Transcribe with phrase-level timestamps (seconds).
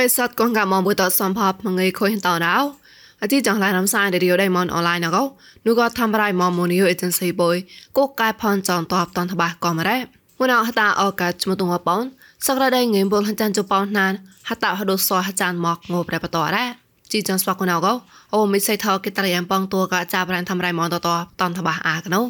[0.04, 2.56] ិស័តកងកមបុតសំភពមងៃខុយតរោ
[3.22, 5.22] អតិចងឡៃរំសាយរីយដៃមនអនឡាញកោ
[5.66, 7.56] នូក៏ធ្វើរៃមមូនីយអេเจนស៊ីបុយ
[7.96, 9.98] កូកែផនចងតបតនតបាក៏មរ៉េ
[10.38, 12.04] មុនអហតាអកាចមតុងបន
[12.46, 14.12] សក្រដៃងេមបុលហចានជបោណាន
[14.48, 16.64] ហតាហដូសហចានមកងបរបតរ៉េ
[17.12, 17.92] ជីចងស្វាកណៅកោ
[18.34, 21.08] អូមិសៃថកេតរយ៉ាំបងតួកចាប្រានធ្វើរៃមនតត
[21.40, 22.20] តនតបាអាកណៅ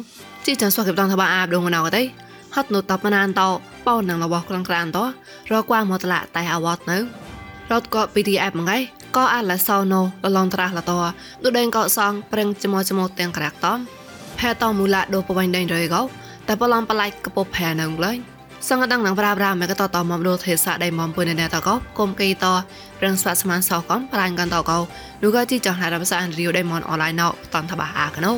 [0.45, 2.03] ជីចងស្វាកេតនតបាអាបដងណៅកតៃ
[2.55, 3.41] ហត់នោះតបណានត
[3.85, 4.97] បោនឹងរបស់ក្លងក្រានត
[5.51, 6.97] រកว่าមកតឡាតែអវតនៅ
[7.72, 8.82] រត់ក៏ PDF មកហើយ
[9.16, 10.92] ក៏អាឡាសោណូលឡងត្រាស់លត
[11.44, 13.78] ដូដេងក៏សងប្រឹងចមចមទាំងក្រាក់តំ
[14.38, 16.02] ផែតមូលាដូបបៃដេងរយក៏
[16.48, 18.16] តែបឡំបឡៃកពផែនឹងឡើយ
[18.68, 22.46] សង្កដងនឹងប្រាប្រាមកតតមកដូទេសាដៃមកពុនណែតក៏គុំកេត
[23.02, 24.78] រងស្វាស្មានសោកំប្រាញ់កាន់តក៏
[25.22, 28.32] នោះក៏ជីចង់ហារភាសាអនរីយដៃមនអនឡាញណោតនតបាអាកណូ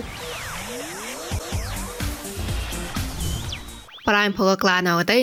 [4.09, 5.19] ប្រៃផកក្លាណៅទេ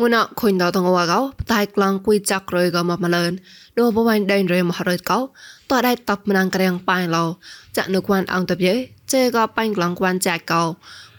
[0.00, 1.20] មុនខុញដល់តងវកោ
[1.52, 3.32] តែក្លងគួយចាក់រយក៏មកមកលឿន
[3.78, 5.18] ដូបបាញ់ដេញរយមករយកោ
[5.70, 7.24] តได้តបមណាងក្រៀងប៉ៃឡោ
[7.76, 8.74] ចាក់នៅគួនអង្គតបយេ
[9.12, 10.62] ចេក៏បាញ់ក្លងគួនចាក់កោ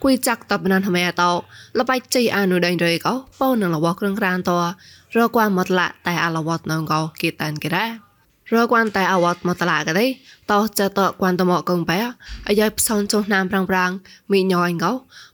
[0.03, 1.31] គួយចាក់តបណានហមែតោ
[1.79, 4.51] លបៃជ័យអានុដេញរយកោប៉ោនឹងលវគ្រឿងក្រានត
[5.15, 7.85] រកគួនមកឡាតែអាលវតនងកោគីតានគេរ៉ា
[8.53, 10.07] រកគួនតែអវតមកតឡាកទេ
[10.51, 11.97] តោចតគួនតមកកងបែ
[12.47, 13.91] អាយផ្សនចុះណាមប្រាំងប្រាំង
[14.31, 14.91] មីញយកោ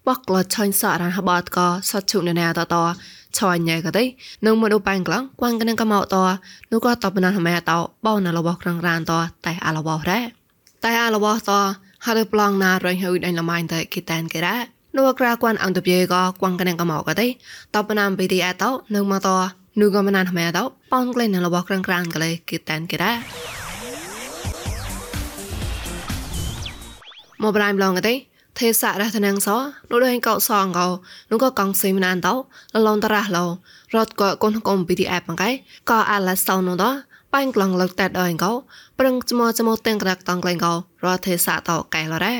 [0.08, 1.60] បកក្លឆាញ់សរានហបតក
[1.90, 2.76] សតជុណណែតត
[3.38, 4.04] ឆយញ៉ែក៏ទេ
[4.46, 6.16] នឹងមកដល់បាញ់ក្លងគួងកនឹងកមកត
[6.72, 7.72] នោះក៏តបណាស់ម៉ែត
[8.06, 9.14] បោនៅរបស់ក្រងរានត
[9.46, 10.20] តែអាឡបោរ៉ែ
[10.84, 11.52] តែអាឡបោត
[12.06, 14.58] ហើយប្លងណារញហើយដៃលម៉ៃតែគិតានគេរ៉ា
[14.98, 17.28] នោះក្រៅគួនអន្តបៀក៏គួងកនឹងកមកក៏ទេ
[17.76, 18.64] តបណាំប៊ីទីអត
[18.96, 19.30] នឹងមកត
[19.80, 20.60] នោះក៏មិនណាស់ម៉ែត
[20.94, 23.14] ប៉ងក្លែងនៅរបស់ក្រងរានក៏លេគិតានគេរ៉ា
[27.42, 28.14] មកប្រៃម្លងក៏ទេ
[28.60, 29.50] ទេសារះតនាងស
[29.92, 30.88] នោះដែរកោសងកោ
[31.32, 32.38] នោះក៏កងសេមណានតោល
[32.88, 33.46] ឡងតរះឡោ
[33.96, 35.50] រត់ក៏កូនកុំ PDF មកឯ
[35.90, 36.86] ក៏អាឡាសោនោះត
[37.34, 38.52] បាញ់ក្លងលឹកតែដងកោ
[39.00, 40.74] ប្រឹងចមចមទាំងក្រាក់តងក្លែងកោ
[41.06, 42.36] រត់ទេសាតោកែលរ៉ា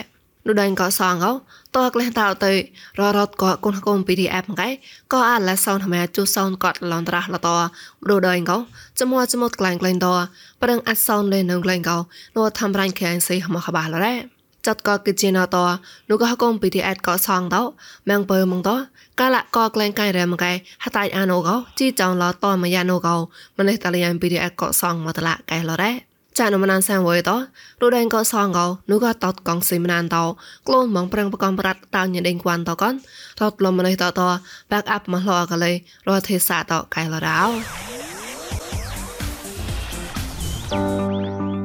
[0.46, 1.32] នោះដែរក៏សងកោ
[1.78, 2.52] តើក្លែងតោទៅ
[3.00, 4.70] ររត់ក៏កូនកុំ PDF មកឯ
[5.14, 7.50] ក៏អាឡាសោណាមែជូសោនក៏ឡងតរះឡត
[8.04, 8.58] ព្រោះដែរកោ
[9.00, 10.08] ចមចមក្លែងក្លែងត
[10.62, 11.98] ប្រឹងអាសោនលេនឹងក្លែងកោ
[12.36, 15.69] នោះធ្វើរាញ់ខែសៃមកកបាលរ៉ា จัดก็กิจนาตัว
[16.09, 17.65] นูก็ฮกงปีที่แอดก็ซองตัว
[18.07, 18.79] แมงเปิมงตัว
[19.19, 20.51] กะละก็แกล้งไก่แรมไก่
[20.83, 23.15] หาตายอาโนก็จี้จองลอตอมายาโนก็
[23.57, 25.91] มันเลยตะเลียนปีที่แอดก็ซองมาตละไก่ลอได้
[26.39, 27.31] ចានមណានសាំវយត
[27.81, 30.17] រូដេងក៏សងកោនោះក៏តតកងស៊ីមណានត
[30.67, 32.95] ក្លូនម៉ងប្រឹងប្រកំប្រាត់តោញដេងគួនតកន
[33.41, 34.21] តតលំនេះតត
[34.71, 35.73] back up មកលកលេ
[36.09, 37.41] រទេសាតកៃលរោ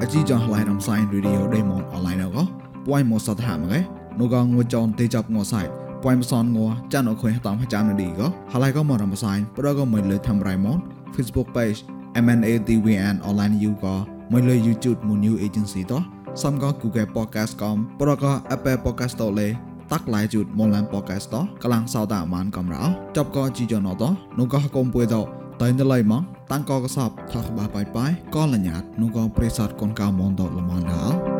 [0.01, 3.80] អជីចងឡៃនំសៃរីឌីអូដេម៉ុនអនឡាញកោ ពួយមោសតហាមកេ
[4.18, 5.62] នោះក៏ងួចនទេចាប់ងောសៃ
[6.02, 10.78] ពួយមសនងัวចានអខុយតាមចាំនេះក៏ហើយក៏មករំសាយប្រក៏មិនលើធ្វើរៃមក
[11.14, 11.78] Facebook page
[12.24, 13.94] MNADWN online you ក៏
[14.32, 16.02] មិនលើ YouTube មួយ new agency តោះ
[16.42, 19.48] សំក៏ Google podcast កំប្រក៏ Apple podcast តលេ
[19.92, 22.84] តាក់ឡាយជូតមនឡាន podcast តកលាំងសោតអាមានកំរោ
[23.16, 24.04] ចប់ក៏ជីយ៉ណត
[24.38, 25.16] នោះក៏កុំពួយត
[25.60, 26.22] តែនៅឡៃមក
[26.52, 31.33] តាំងក៏កសបថាក្បាបាយបាយក៏លញ្ញាតនោះក៏ប្រេសតកូនកៅមនតល្មនដល់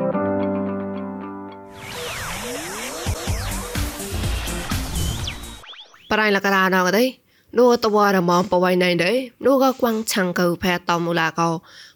[6.14, 7.04] ប្រៃលករាណកទេ
[7.58, 9.12] នោះតវរមងបវៃណៃទេ
[9.47, 11.48] នោះក៏គួងឆាំងកៅផែតមូឡាកោ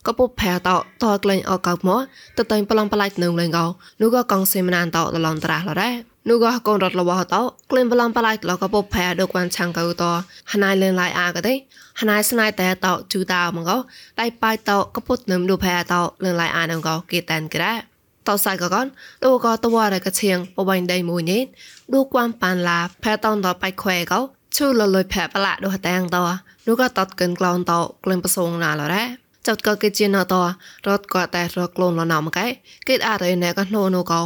[0.06, 0.68] ក៏ពុផែត
[1.02, 2.00] តក្លែងអកកមក
[2.36, 3.66] ទៅតែប្លង់ប្លាច់នឹងលេងកោ
[4.00, 5.90] នោះក៏កងសេមណានតតឡងត្រាស់លរ៉េ
[6.28, 7.24] នោះក៏កូនរត់លវត
[7.70, 10.04] ក្លែងប្លង់ប្លាច់លក៏ពុផែដកគួងឆាំងកៅត
[10.52, 11.54] ហណៃលេងឡៃអាកទេ
[12.00, 13.76] ហណៃស្នៃតែតជូតាមកោ
[14.20, 17.72] ដៃប៉ៃតក៏ពុតនឹមឌូផែតលេងឡៃអានឹងកោគេតានក្រែ
[18.36, 18.86] តសៃកកន
[19.24, 21.42] ដូក៏តវរកឈៀងបបៃដៃមួយនេះ
[21.94, 24.20] ដូគួនប៉ានឡាផែតនតបៃខ្វែកោ
[24.56, 26.16] ឈូលលុយផែបឡាដូតាំងត
[26.66, 27.72] នោះក៏តតកិនក្លងត
[28.04, 29.04] ក្លែងប្រសងណាឡរ៉ា
[29.46, 30.34] ចត់ក៏គេជាណត
[30.86, 32.46] រត់ក៏តែរកក្លូនលណមកឯ
[32.88, 34.20] គេអរេណែក៏ណូនូក៏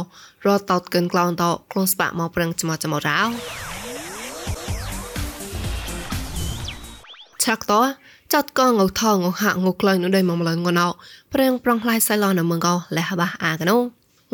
[0.45, 3.19] រត់តតកិនក្លងតក្លូនស្បាក់មកប្រឹងចមចមរោ
[7.43, 7.73] ឆាក់ត
[8.33, 10.87] ចាត់កងងថងងហាក់ងក្លែងនៅដៃមកម្លងងណៅ
[11.33, 13.77] ប្រេងប្រងផ្លៃសៃឡននៅមងកោលះបាអាកណូ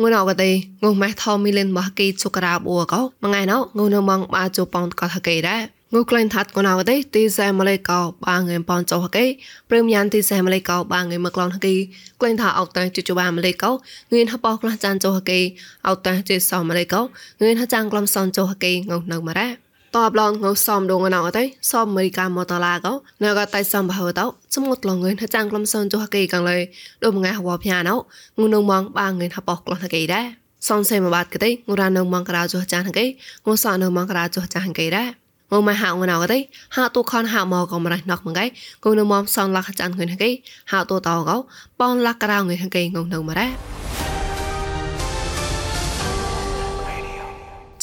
[0.00, 0.50] ងួនអកទេ
[0.82, 5.62] ងុំម៉ែថោមីលិនបះគីជុក្រាបអ៊ូកោមួយថ្ងៃណៅងុំនៅម៉ងបាជូប៉ងកោថកេដែរ
[5.94, 9.24] ងូក្លែងថាត់កូនអកទេទីសែម៉ាឡេកោបាងើប៉នចោហកេ
[9.70, 11.74] ព្រមយ៉ាងទីសែម៉ាឡេកោបាងើមកក្លងហកេ
[12.20, 15.40] ក្លែងថាអុកតាជជបាម៉ាឡេកោងឿនហបោក្លះចានចោហកេ
[15.88, 22.92] អុកតាជេសោម៉ាឡេកោងឿនហចាងក្លំសនចោហកេងុំនៅម៉ារ៉ា តបឡងងសំដងណៅអតៃសំអមេរិកាមកតឡាកោ
[23.22, 26.58] ណកតៃសំបហតោសមុទ្រឡងងឿនថាចាំងក្លំសនចុះកេកងលើ
[27.04, 27.94] ដូមងាហវភៀណៅ
[28.40, 30.26] ងុនងមងបាងឿនហបោះក្លំកេដែរ
[30.68, 33.06] សំសេមបាតកេងូរ៉ានងមងក្រៅចុះចានកេ
[33.46, 35.08] ងូសអនងមងក្រៅចុះចានកេដែរ
[35.52, 36.38] ងងមកហៅងណៅកទេ
[36.76, 38.44] ហៅទូខនហៅមកក៏មិនរណកមកកែ
[38.84, 40.30] គងនៅមមសងលកចាន់ងឿនកែ
[40.72, 41.36] ហៅទូតោកោ
[41.80, 43.79] ប៉នលកក្រៅងឿនកែងងនៅមករ៉ា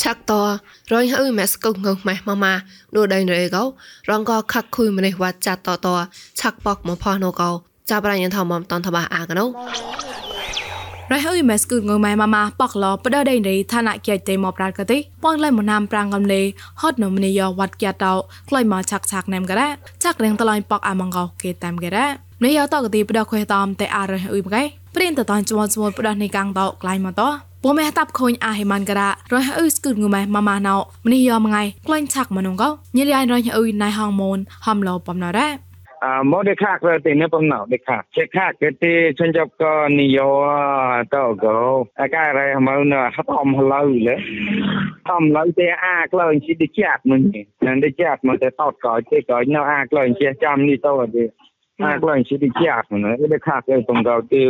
[0.03, 0.33] ឆាក់ត
[0.93, 2.55] រយហើយម៉ែស្កុកងម៉ែម៉ាម៉ា
[2.95, 3.63] នោះដៃរេកោ
[4.11, 5.87] រងក៏ខັກคุยម្នេះវ៉ាចាត់តត
[6.41, 7.51] ឆាក់បកមកផោះនោះកោ
[7.91, 9.45] ចាប់ប្រាញ់ថមមតនតបាអាកណូ
[11.13, 16.43] រៃហើយម៉ែស្គូងម៉ែម៉ាម៉ាប៉កឡបដដេងរីឋានៈគិតេមកប្រាកទេប៉ងឡៃមណាមប្រាំងកំលេ
[16.81, 18.15] ហត់នមនីយោវត្តគិតតោ
[18.49, 19.69] ក្លៃមកឆាក់ឆាក់ណែមការ៉ា
[20.03, 22.07] ឆាក់រៀងតឡៃប៉កអាម៉ងកោគេតាមការ៉ា
[22.44, 24.64] នេះយោតកទីបដខេតាមតែអរអ៊ុយមកែ
[24.96, 27.30] ព្រិនតតានជមស្មូនបដនៃកាំងតោក្លៃមកតោ
[27.64, 30.76] ពមេតាប់ខូនអាហេម៉ានការ៉ារយអ៊ុយស្គូងម៉ែម៉ាម៉ាណៅ
[31.06, 35.48] ម្នេះយោមងៃក្លែងឆាក់មនុងកោញិលៃរយអ៊ុយណៃហងមូនហំឡោបំណរ៉ា
[36.04, 40.30] អមកដេខាក៏ទីនេះបំណៅដេខាចេខាក៏ទីជញ្ចប់ក៏និយោ
[41.16, 41.58] តើក៏
[42.02, 44.16] អាការ៉េមកនៅហត់អំឡូវលេ
[45.14, 47.22] អំឡូវទេអាក្លែងជីតិចាត់មិន
[47.66, 51.26] នឹងតិចាត់មកតែតតក៏ទេក៏នៅអាក្លែងជាចាំនេះទៅទេ
[51.80, 54.42] ಆಕ್ಲಾಂಶಿಟಿ ಕ್ಯಾಕ್ನ ಇದೆ ಖಾಕೆ ತುಂಗಾವತಿ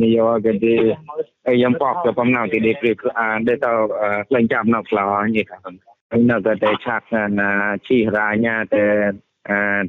[0.00, 0.74] ನಿಯೋಗದಿ
[1.62, 3.04] ಯಂ ಪಾಕ್ ಪಮ್ನಾವತಿ ದಿ ಪ್ರಿಕ್
[3.46, 3.70] ದೇ ತಾ
[4.28, 5.04] ಕ್ಲೈನ್ ಜಾಮ್ ನಾವ್ ಫ್ಲಾ
[5.34, 5.58] ನಿ ಕಾ
[6.30, 7.48] ನೋ ದ ದೇ ಚಾಕ್ ನಾ
[7.86, 8.82] ಚಿ ರಾ ನ್ಯಾ ತೆ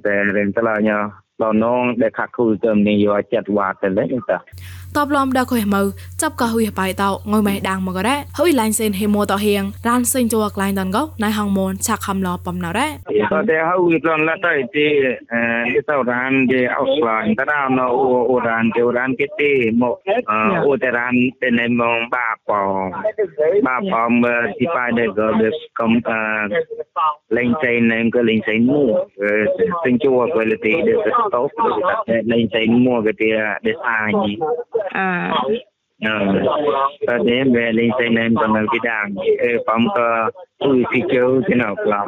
[0.04, 1.00] ತೆ ರೆನ್ ತಲಾ ನ್ಯಾ
[1.42, 4.38] ដល់នងដែលខាត់គូទៅនាយកចិត្តវត្តទៅលេងតា
[4.98, 5.82] តបឡំដល់ខុយមើ
[6.22, 12.88] ចាប់ក៏ហ៊ុយបៃតោងុយម៉ែដាងមករ៉ាហ៊ុយឡាញ់សេនហេម៉ូតហៀងរានសេងជួក្លែងតនកោណៃហងមូនឆាក់ខំឡបំណរ៉ា
[13.32, 14.88] ក៏តែហ៊ុយប្លន់ឡាតៃទី
[15.34, 19.52] អឺទៅរានជាអោស្លាញ់តរណអូអូរានជារានគេទី
[19.82, 19.96] មក
[20.66, 22.62] អូតរានទៅនៃមងបាប៉
[23.68, 25.92] បាប៉មើទីប៉ៃដែលក៏ដូចកំ
[27.38, 28.84] លេងសេនណែមក៏លេងសេនមួ
[29.84, 31.42] សេងជួក៏លទីដែលទៅតោ
[32.32, 33.30] លេងសេនមួក៏ទី
[33.66, 34.12] ដែលអាញ
[34.94, 35.34] Uh,
[37.08, 39.16] her name were Lisa and Donald Kidang.
[39.18, 40.32] Uh, from her
[40.62, 42.06] bấm cơ ui thì chiếu thế nào là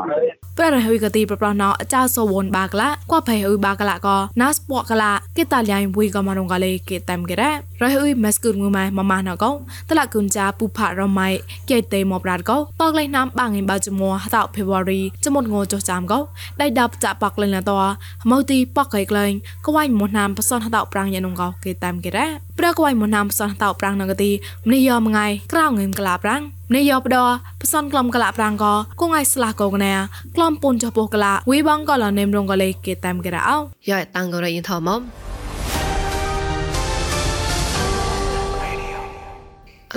[0.58, 4.08] ប្ររហុយកទីប្រប្រណោអចាសវនបាកឡាកួផៃហុយបាកឡាក
[4.42, 7.50] ណាស្ពកឡាគេតាលៃវីកមរងកលេគេតាមគេរ៉
[7.84, 9.52] រហុយម៉ាស្គុងម៉ៃម៉ម៉ាណកោ
[9.90, 11.30] តឡាគុនចាពុផរម៉ៃ
[11.70, 16.20] គេតេមកប្រាតកោតកលេណាំបាងងបាជមួតោဖေវរីចមុតងោចចាំកោ
[16.62, 17.78] ដៃដាប់ចាប៉កលេណាតោ
[18.30, 19.32] ម៉ូទីប៉កកៃក្លែង
[19.66, 22.26] កវៃមុណាំបសនតោប្រាំងយ៉ានងកោគេតាមគេរ៉
[22.60, 24.32] ប្រកវៃមុណាំបសនតោប្រាំងណងទី
[24.68, 27.18] មនេះយោមងៃក្រៅងឹមក្លាប្រាំងនេះយោបដ
[27.62, 29.94] ផ្សនក្លំក្លាប្រាំងក៏គងឯស្លាកោកណា
[30.36, 33.58] ក្លំពុនចុះពោះក្លាវីបងក៏លនេមរងក៏លេគេតាមគេរអោ
[33.90, 34.90] យ៉ៃតាំងក៏រយថមម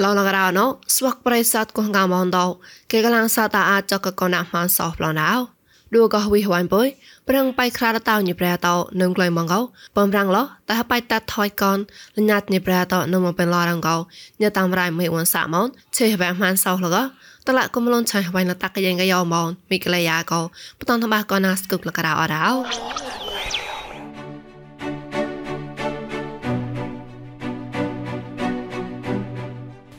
[0.02, 0.64] ឡងឡងរោណូ
[0.96, 2.46] ស្វកប្រៃសាទកងកាមងដោ
[2.90, 5.55] គេកលាំងសាតាអាចចកកណាម៉ានសោះប្លណៅ
[5.94, 6.88] ដួកោះវិហវ៉ាន់បុយ
[7.28, 9.60] ប្រឹងបៃខ្លាតោញីប្រែតោនឹងក្លែងម៉ងកោ
[9.96, 11.78] បំរាំងឡោតះបៃតាត់ថយកន
[12.16, 13.96] លញាតញីប្រែតោនឹងមកពេលឡរងកោ
[14.42, 15.66] ញ៉តាមរៃមិនអ៊ុនសាម៉ោន
[15.96, 17.02] ឆេះវ៉ាម៉ានសោឡកោ
[17.46, 20.40] តឡាកុំលនឆៃវ៉ៃណតាក់យ៉ងកយោម៉ោនមីក្លេយ៉ាកោ
[20.78, 22.48] បតនថាបះកោណាស្គឹកលករោអរោ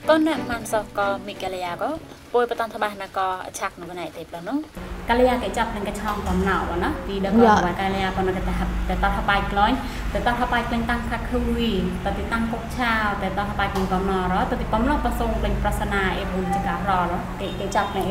[0.08, 1.90] តនណាម៉ានសោកោមីក្លេយ៉ាកោ
[2.34, 8.54] ពួយបតនថាបះណកោអឆាក់នឹងណៃទេប្រណោ កាលីយ៉ាគេចាប់នឹងកឆងបំណៅណាទីដល់គាត់កាលីយ៉ាប៉ុណ្ណឹងគេថា
[8.90, 9.76] តែតោះហបាយក្លាញ់
[10.14, 11.72] តែតោះហបាយក្លែងតាំងខាក់ឃូវី
[12.04, 16.92] តែទីតាំងគុកឆាវតែតោះហបាយគងបំណរតែទីបំណប្រសងពេញប្រសនាអេបុនចការរ
[17.40, 18.04] គេគេចាប់នៅ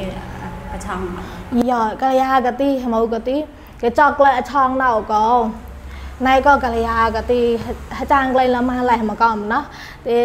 [0.72, 1.00] កឆង
[1.70, 3.36] យ៉ាកាលីយ៉ាកទីមកកទី
[3.82, 5.26] គេចောက်ក្លែឆងណៅកោ
[6.26, 7.40] ណៃក៏កាលីយ៉ាកទី
[8.12, 9.58] ចាងក្លែងលម៉ាឡៃមកកំណា
[10.06, 10.16] ទី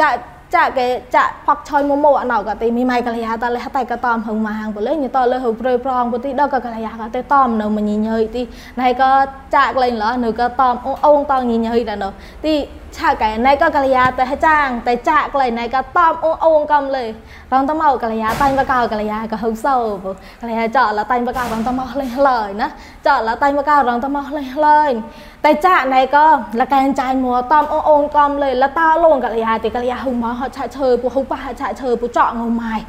[0.00, 0.08] ចា
[0.54, 0.86] ចាក់គេ
[1.16, 8.42] ចាក់ផកឆយមុំមកអណៅក៏ទីមីម៉ៃកលយាតលេតែក៏តំហឹងម៉ាងបលេញតលើហៅប្រយប្រងពុទីដល់ក៏កលយាក៏ទៅតំនៅមញញើយទី
[8.80, 9.10] ណៃក៏
[9.54, 10.74] ចាក់លេងឡនៅក៏តំ
[11.06, 12.14] អូងតងញញើយដល់
[12.44, 12.54] ទី
[12.96, 17.04] ឆាកែណៃក៏កលយាទៅចាងតែចាក់ក្លែងណៃក៏តំអូអូងកំលេ
[17.52, 19.76] រងតមកកលយាតាញ់បកោកលយាក៏ហៅសោ
[20.42, 22.68] កលយាចော့លតាញ់បកោរងតមកលេងឡើយណា
[23.06, 24.90] ចော့លតាញ់បកោរងតមកលេងឡើយ
[25.44, 26.26] តែចាក់ណៃក៏
[26.60, 32.80] លកែនចាញ់មួតំអូអូងកំលេលតាលងកលយាទីកលយាហឹងមកហត់ឆាឈើពូហុប៉ះឆាឈើពូចော့ងម៉ាយ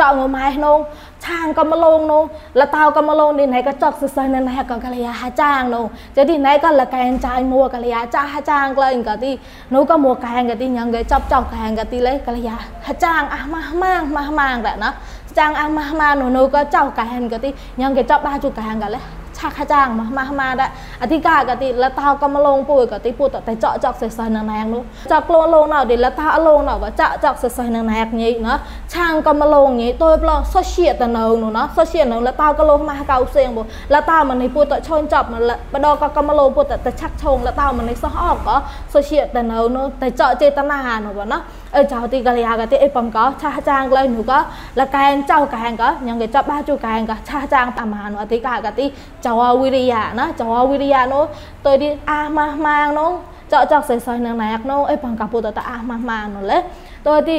[0.00, 0.78] ចော့ងម៉ាយក្នុង
[1.26, 2.22] ឆាងក៏មកលងនោះ
[2.60, 5.84] លតៅក៏មកលងនេះណៃក៏ចកសសណណៃក៏កលយាហាចាងនោះ
[6.16, 9.30] ចេះទីណៃក៏លកែងចាយមួកលយាចាហាចាងក្លែងក៏ទី
[9.74, 14.92] នោះក៏មួកែងក៏ទីញ៉ាំគេចប់ចប់កែងក៏ទីលេកលយាហាចាងអះម៉ាស់ម៉ាងម៉ាស់ម៉ាងតែណោះ
[15.38, 17.50] ចាងអះម៉ាស់ម៉ាងនោះនោះក៏ចោកែងក៏ទី
[17.80, 19.00] ញ៉ាំគេចប់បាជូកែងក៏លេ
[19.38, 20.70] ឆាខាចាងមកមកមកដែរ
[21.02, 28.54] អធិការក៏ទីលតោក៏មកលងពួយក៏ទីពុតតែចកចកសេះសេះនឹងណាងនោះចកខ្លួនលងណៅទីលតោអលងណៅចកចកសេះសេះនឹងណាងញីណា
[28.94, 31.08] ឆាងក៏មកលងញីតួប្លោសុជាតនៅ
[31.42, 33.62] នោះណាសុជានៅលតោក៏លងមកកៅសៀងបុ
[33.94, 38.56] លតោមិននេះពុតឈូនចាប់មកបដក៏ក៏មកលងពុតតែឆាក់ឈងលតោមិននេះសោះអកក៏
[38.94, 39.42] សុជាតនៅ
[39.76, 41.38] នោះតែចកចេតនានោះបងណា
[41.76, 44.38] អអឺចៅទីកលយាកទីអីបំក៏ឆាចាងក្លែងនោះក៏
[44.80, 48.86] លកែងចៅកែងក៏ញ៉ងគេចាប់បាជូកែងក៏ឆាចាងតាមហានអតិកាកទី
[49.26, 51.24] ចៅវិរិយាណាចៅវិរិយានោះ
[51.66, 53.10] ទៅទីអាម៉ាស់ម៉ាងនោះ
[53.52, 56.58] ចောက်ចောက်សៃសៃនឹងណាក់នោះអីបំក៏ពុតតអាម៉ាស់ម៉ាងនោះលេ
[57.06, 57.32] ទៅទ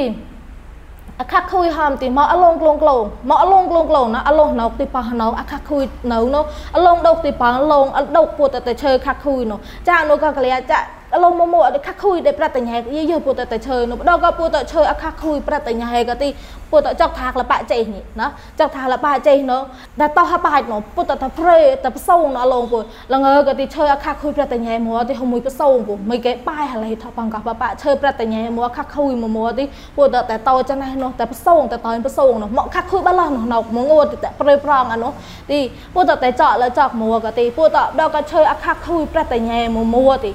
[1.20, 6.44] អខាក់ខុយហមទីមកអលងក្លងក្លងមកអលងក្លងក្លងណាអលងណោកទីប៉ះណោអខាក់ខុយនៅនោះ
[6.76, 10.78] អលងដុកទីប៉ះលងអដុកពុតតែឈើខាក់ខុយនោះចានោះក៏កលិយាចា
[11.24, 16.28] ឡងមកមកអត់ខាក់ខុយដែលប្រតញ្ញែយយើពុតតែឈើនោះដល់ក៏ពុតឈើអខាក់ខុយប្រតញ្ញែក៏ទី
[16.70, 18.26] ពុតចកថាក្លបៈចេះនេះណា
[18.60, 19.62] ចកថាក្លបៈចេះនោះ
[20.00, 22.78] ដែលតោះបាច់នោះពុតតែព្រេតែផ្សងណឡងពុ
[23.12, 29.64] លងើក៏ទីឈើអខាក់ខុយប្រតញ្ញែមកទីហមួយផ្សងពុមិនគេបាយហឡេថបងកបបៈឈើប្រតញ្ញែមកខាក់ខុយមកមកទី
[29.96, 35.12] ពុតតែតោចណេះនោះតែផ្សងតែតោផ្សងនោះមកខាក់ខុយបឡោះនោះណោមកងួតតែព្រេប្រងអានោះ
[35.50, 35.60] ទី
[35.94, 40.32] ពុតតែចកលើចកមកក៏ទីពុតដល់ក៏ឈើអខាក់ខុយប្រតញ្ញែមកមកទី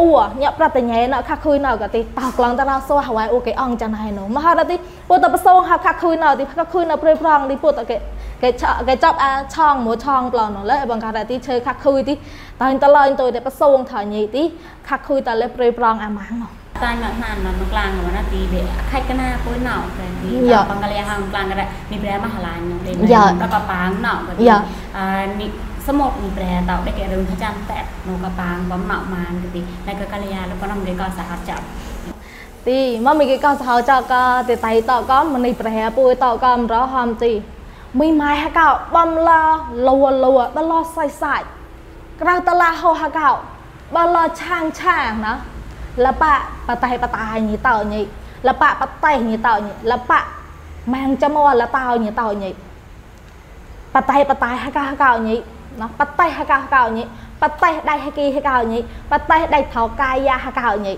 [0.00, 0.08] អូ
[0.42, 4.76] ញាក់ប្រតញ្ញេណខាក់ខុយណៅក៏ទីតោក្លងតរោសោហវ៉ៃអូគេអងចានហើយណូមហារទី
[5.08, 7.96] ពុតប្រសងហខាក់ខុយណៅទីខាក់ខុយណៅព្រៃប្រងទីពុតគេ
[8.42, 8.48] គេ
[8.88, 12.14] គេចាប់អាឆងមួយឆងប្លន់លើបងកាទីឈើខាក់ខុយទី
[12.62, 14.42] តើតឡើយទៅតែប្រសងថញីទី
[14.88, 16.48] ខាក់ខុយតលើព្រៃប្រងអាម៉ាំងណូ
[16.80, 19.76] tay mà hàn mà nó lang mà nó tí để khách cái na cuối nọ
[19.98, 20.64] cái tí Dạ.
[20.68, 23.32] bằng cái hàng lang cái đấy mi bre mà hà lan để Dạ.
[23.40, 24.58] nó có báng nọ cái tí Dạ.
[24.94, 25.69] à mi សមុទ្រមីប្រែតោដែលគេរឹងចាំតែនៅកបាងបំ
[28.90, 31.64] ណក់ម៉ានទីតែក៏កលយាលក៏នំគេក៏សហចាប់
[32.68, 37.32] ទីមកមីគេក៏សហចក៏ទីតៃតក៏មនីប្រែពួយតក៏មរហំទី
[38.00, 39.42] មីម៉ែហកោបំឡា
[39.86, 41.46] លវលវបឡសៃសាច់
[42.20, 43.30] ក្រៅតឡាហោហកោ
[43.94, 45.34] បឡឆាងឆាងណា
[46.04, 46.34] លបៈ
[46.68, 48.02] បតៃបតាញីតោញី
[48.48, 50.20] លបៈបតៃញីតោញីលបៈ
[50.94, 52.50] ម៉ាងចមលតោញីតោញី
[53.94, 55.36] បតៃបតាហកោហកោញី
[55.80, 57.02] ណាបតៃហកោហកោញី
[57.42, 58.78] បតៃដៃហគីហកោញី
[59.10, 60.94] បតៃដៃថោកាយាហកោញី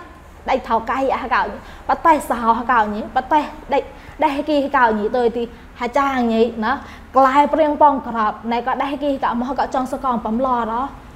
[0.51, 1.43] ដៃថោកាយហកោ
[1.89, 3.41] បតៃសហហកោញីបតៃ
[3.73, 3.79] ដៃ
[4.25, 5.43] ដៃគីហកោញីទៅទី
[5.81, 6.73] ហាចាងញីណា
[7.17, 10.73] ក្លាយព្រៀងប៉ងក្របណែក៏ដៃគីកោមកក៏ចង់សកងបំឡរ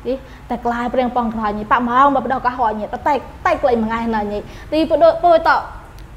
[0.07, 0.13] ទី
[0.51, 3.15] តែក្លាយព្រៀងប៉ងក្របញីប៉ម៉ងបបដកហញីបតៃ
[3.47, 4.39] តៃក្លែងមួយថ្ងៃណាញី
[4.73, 5.51] ទីពុដូចពុយត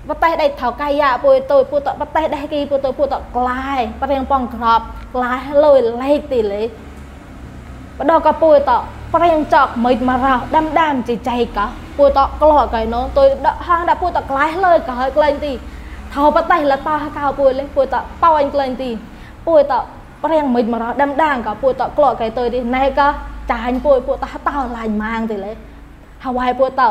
[0.10, 4.80] បតៃដៃថោកាយពុយទៅពុតបតៃដៃគីពុទៅពុតក្លាយព្រៀងប៉ងក្រប
[5.16, 6.64] ក្លាយលុយលេខទីលេ
[7.98, 8.72] បដកពុយត
[9.14, 11.66] ប្រេងចកមិនមករោដាំដាំចៃចៃក៏
[11.98, 15.54] ពួយតក្លោកៃណូទុយដកហាងដាក់ពួយតក្លាយលើក៏ហើយក្លែងទី
[16.14, 18.90] ថោបតៃលតាកៅពួយលេពួយតប៉ោអញក្លែងទី
[19.48, 19.74] ពួយត
[20.24, 23.08] ប្រេងមិនមករោដាំដាំក៏ពួយតក្លោកៃទុយទីណែក៏
[23.52, 25.52] ចាញ់ពួយពួយតតោឡាញម៉ាងទីលេ
[26.24, 26.82] ហើយវាយពួយត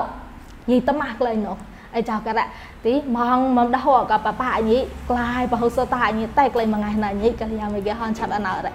[0.71, 1.54] យីតម៉ាស់ក្លែងណូ
[1.95, 2.51] អីចៅក៏ដាក់
[2.85, 4.79] ទីម៉ងមកដោះក៏ប៉ប៉ាញី
[5.11, 8.71] ក្លាយបហុសតាញីតែក្លែងមួយថ្ងៃណាញីក៏យ៉ាងមកគេហនឆាត់អណោរ៉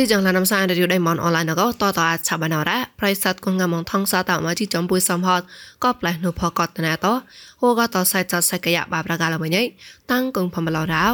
[0.00, 5.42] ជីចងឡានំសានរយដៃមនអនឡាញក៏តតអាចឆាបានរ៉ាប្រៃសាត់គងងមងថងសាតមកជីចំពុយសំហត
[5.84, 7.06] ក៏ផ្លែនុផកតណាត
[7.60, 9.62] ហូក៏តសៃចសៃកយបាប្រកាលមួយញ៉ៃ
[10.10, 11.06] តាំងគងផមឡរោ